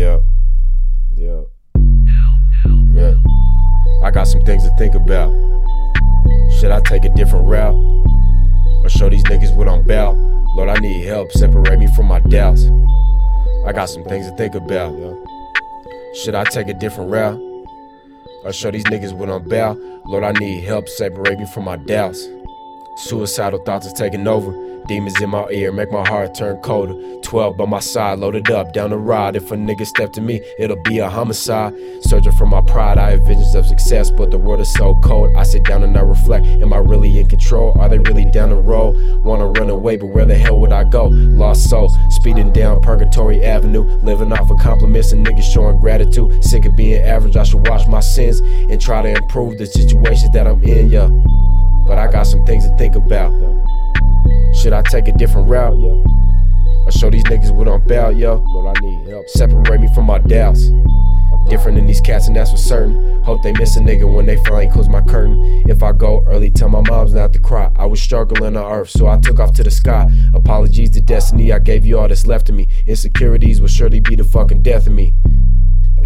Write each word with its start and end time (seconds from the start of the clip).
Yeah. 0.00 0.20
Yeah. 1.14 1.42
Yeah. 2.94 3.14
I 4.02 4.10
got 4.10 4.24
some 4.24 4.40
things 4.46 4.64
to 4.64 4.74
think 4.78 4.94
about. 4.94 5.30
Should 6.58 6.70
I 6.70 6.80
take 6.86 7.04
a 7.04 7.10
different 7.10 7.46
route? 7.46 7.74
Or 8.82 8.88
show 8.88 9.10
these 9.10 9.24
niggas 9.24 9.54
what 9.54 9.68
I'm 9.68 9.80
about? 9.80 10.16
Lord, 10.56 10.70
I 10.70 10.80
need 10.80 11.04
help. 11.04 11.30
Separate 11.32 11.78
me 11.78 11.86
from 11.94 12.06
my 12.06 12.18
doubts. 12.18 12.64
I 13.66 13.72
got 13.74 13.90
some 13.90 14.04
things 14.04 14.26
to 14.30 14.34
think 14.38 14.54
about. 14.54 14.94
Should 16.14 16.34
I 16.34 16.44
take 16.44 16.68
a 16.68 16.74
different 16.74 17.10
route? 17.10 17.38
Or 18.44 18.54
show 18.54 18.70
these 18.70 18.84
niggas 18.84 19.12
what 19.12 19.28
I'm 19.28 19.44
about? 19.44 19.76
Lord, 20.06 20.24
I 20.24 20.32
need 20.32 20.64
help. 20.64 20.88
Separate 20.88 21.38
me 21.38 21.44
from 21.52 21.66
my 21.66 21.76
doubts. 21.76 22.26
Suicidal 22.96 23.60
thoughts 23.60 23.86
is 23.86 23.92
taking 23.92 24.26
over. 24.26 24.52
Demons 24.86 25.20
in 25.20 25.30
my 25.30 25.46
ear 25.50 25.70
make 25.72 25.92
my 25.92 26.06
heart 26.06 26.34
turn 26.34 26.56
colder. 26.62 26.94
12 27.22 27.56
by 27.56 27.64
my 27.64 27.78
side, 27.78 28.18
loaded 28.18 28.50
up 28.50 28.72
down 28.72 28.90
the 28.90 28.98
ride. 28.98 29.36
If 29.36 29.52
a 29.52 29.54
nigga 29.54 29.86
step 29.86 30.12
to 30.14 30.20
me, 30.20 30.40
it'll 30.58 30.82
be 30.82 30.98
a 30.98 31.08
homicide. 31.08 31.74
Searching 32.02 32.32
for 32.32 32.46
my 32.46 32.60
pride, 32.62 32.98
I 32.98 33.12
have 33.12 33.24
visions 33.24 33.54
of 33.54 33.66
success, 33.66 34.10
but 34.10 34.30
the 34.30 34.38
world 34.38 34.60
is 34.60 34.72
so 34.72 34.96
cold. 35.04 35.34
I 35.36 35.44
sit 35.44 35.64
down 35.64 35.84
and 35.84 35.96
I 35.96 36.00
reflect. 36.00 36.44
Am 36.44 36.72
I 36.72 36.78
really 36.78 37.18
in 37.18 37.28
control? 37.28 37.78
Are 37.80 37.88
they 37.88 37.98
really 37.98 38.28
down 38.32 38.50
the 38.50 38.56
road? 38.56 39.22
Wanna 39.22 39.46
run 39.46 39.70
away, 39.70 39.96
but 39.96 40.06
where 40.06 40.26
the 40.26 40.36
hell 40.36 40.58
would 40.58 40.72
I 40.72 40.84
go? 40.84 41.06
Lost 41.06 41.70
soul, 41.70 41.88
speeding 42.10 42.52
down 42.52 42.82
Purgatory 42.82 43.44
Avenue, 43.44 43.84
living 44.02 44.32
off 44.32 44.50
of 44.50 44.58
compliments 44.58 45.12
and 45.12 45.24
niggas 45.24 45.52
showing 45.52 45.78
gratitude. 45.78 46.42
Sick 46.42 46.64
of 46.64 46.74
being 46.74 47.00
average, 47.00 47.36
I 47.36 47.44
should 47.44 47.66
wash 47.68 47.86
my 47.86 48.00
sins 48.00 48.40
and 48.40 48.80
try 48.80 49.02
to 49.02 49.08
improve 49.08 49.58
the 49.58 49.66
situations 49.66 50.32
that 50.32 50.48
I'm 50.48 50.62
in, 50.64 50.88
yeah. 50.88 51.08
I 52.00 52.10
got 52.10 52.22
some 52.22 52.46
things 52.46 52.66
to 52.66 52.74
think 52.78 52.96
about. 52.96 53.30
Should 54.54 54.72
I 54.72 54.82
take 54.90 55.06
a 55.06 55.12
different 55.12 55.48
route, 55.48 55.78
yo? 55.78 56.02
Or 56.86 56.90
show 56.92 57.10
these 57.10 57.24
niggas 57.24 57.54
what 57.54 57.68
I'm 57.68 57.82
about, 57.82 58.16
yo? 58.16 58.42
Lord, 58.48 58.74
I 58.74 58.80
need 58.80 59.08
help. 59.08 59.28
Separate 59.28 59.80
me 59.82 59.88
from 59.94 60.06
my 60.06 60.18
doubts. 60.18 60.70
Different 61.48 61.76
than 61.76 61.86
these 61.86 62.00
cats, 62.00 62.26
and 62.26 62.36
that's 62.36 62.52
for 62.52 62.56
certain. 62.56 63.22
Hope 63.22 63.42
they 63.42 63.52
miss 63.52 63.76
a 63.76 63.80
nigga 63.80 64.12
when 64.12 64.24
they 64.24 64.36
finally 64.44 64.70
close 64.70 64.88
my 64.88 65.02
curtain. 65.02 65.64
If 65.68 65.82
I 65.82 65.92
go 65.92 66.24
early, 66.26 66.50
tell 66.50 66.70
my 66.70 66.80
mom's 66.88 67.12
not 67.12 67.32
to 67.34 67.38
cry. 67.38 67.70
I 67.76 67.84
was 67.86 68.00
struggling 68.00 68.56
on 68.56 68.72
earth, 68.72 68.90
so 68.90 69.06
I 69.06 69.18
took 69.18 69.38
off 69.38 69.52
to 69.54 69.62
the 69.62 69.70
sky. 69.70 70.10
Apologies 70.32 70.90
to 70.90 71.00
destiny, 71.02 71.52
I 71.52 71.58
gave 71.58 71.84
you 71.84 71.98
all 71.98 72.08
that's 72.08 72.26
left 72.26 72.48
of 72.48 72.54
me. 72.54 72.68
Insecurities 72.86 73.60
will 73.60 73.68
surely 73.68 74.00
be 74.00 74.16
the 74.16 74.24
fucking 74.24 74.62
death 74.62 74.86
of 74.86 74.94
me. 74.94 75.12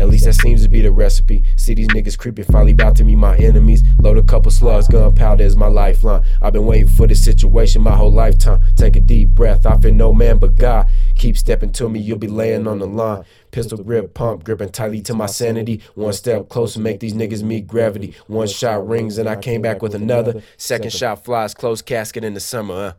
At 0.01 0.09
least 0.09 0.25
that 0.25 0.35
seems 0.35 0.63
to 0.63 0.69
be 0.69 0.83
the 0.83 0.91
recipe. 0.91 1.45
See 1.57 1.75
these 1.75 1.89
niggas 1.89 2.19
creeping, 2.19 2.45
finally 2.45 2.73
about 2.73 2.97
to 2.97 3.05
meet 3.05 3.17
my 3.17 3.37
enemies. 3.37 3.83
Load 4.01 4.19
a 4.19 4.23
couple 4.23 4.51
slugs, 4.51 4.89
gunpowder 4.89 5.45
is 5.45 5.57
my 5.57 5.67
lifeline. 5.67 6.23
I've 6.43 6.53
been 6.53 6.67
waiting 6.67 6.89
for 6.89 7.07
this 7.07 7.23
situation 7.23 7.83
my 7.83 7.97
whole 7.97 8.13
lifetime. 8.13 8.61
Take 8.77 8.97
a 8.97 9.01
deep 9.01 9.31
breath, 9.31 9.67
I 9.67 9.79
fear 9.79 9.93
no 9.93 10.13
man 10.13 10.39
but 10.39 10.57
God. 10.57 10.89
Keep 11.15 11.37
stepping 11.37 11.73
to 11.73 11.89
me, 11.89 12.01
you'll 12.01 12.19
be 12.19 12.29
laying 12.29 12.67
on 12.67 12.79
the 12.79 12.87
line. 12.87 13.25
Pistol 13.51 13.79
grip, 13.79 14.15
pump, 14.15 14.45
gripping 14.45 14.71
tightly 14.71 15.01
to 15.03 15.15
my 15.15 15.27
sanity. 15.27 15.81
One 15.95 16.13
step 16.13 16.49
closer, 16.49 16.81
make 16.81 17.01
these 17.01 17.15
niggas 17.15 17.43
meet 17.43 17.67
gravity. 17.67 18.15
One 18.27 18.49
shot 18.49 18.87
rings, 18.87 19.19
and 19.19 19.29
I 19.29 19.37
came 19.37 19.63
back 19.63 19.81
with 19.81 19.95
another. 19.95 20.43
Second 20.57 20.93
shot 20.93 21.25
flies, 21.25 21.55
close 21.55 21.83
casket 21.83 22.25
in 22.25 22.35
the 22.35 22.41
summer, 22.41 22.75
huh? 22.75 22.93